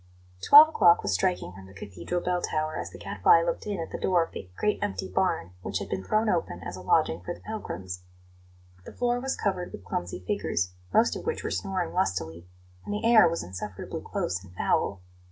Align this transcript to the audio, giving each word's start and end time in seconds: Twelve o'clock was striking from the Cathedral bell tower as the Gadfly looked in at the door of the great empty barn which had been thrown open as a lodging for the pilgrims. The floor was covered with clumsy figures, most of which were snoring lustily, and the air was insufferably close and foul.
Twelve 0.43 0.69
o'clock 0.69 1.03
was 1.03 1.13
striking 1.13 1.51
from 1.53 1.67
the 1.67 1.75
Cathedral 1.75 2.21
bell 2.21 2.41
tower 2.41 2.75
as 2.75 2.89
the 2.89 2.97
Gadfly 2.97 3.43
looked 3.43 3.67
in 3.67 3.79
at 3.79 3.91
the 3.91 3.99
door 3.99 4.23
of 4.25 4.31
the 4.31 4.49
great 4.57 4.79
empty 4.81 5.07
barn 5.07 5.51
which 5.61 5.77
had 5.77 5.89
been 5.89 6.03
thrown 6.03 6.27
open 6.27 6.63
as 6.63 6.75
a 6.75 6.81
lodging 6.81 7.21
for 7.21 7.35
the 7.35 7.39
pilgrims. 7.41 8.01
The 8.83 8.93
floor 8.93 9.19
was 9.19 9.35
covered 9.37 9.71
with 9.71 9.85
clumsy 9.85 10.21
figures, 10.25 10.71
most 10.91 11.15
of 11.15 11.27
which 11.27 11.43
were 11.43 11.51
snoring 11.51 11.93
lustily, 11.93 12.47
and 12.83 12.91
the 12.95 13.05
air 13.05 13.29
was 13.29 13.43
insufferably 13.43 14.01
close 14.03 14.43
and 14.43 14.55
foul. 14.55 15.01